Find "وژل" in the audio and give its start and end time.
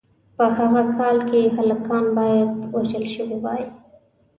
2.75-3.05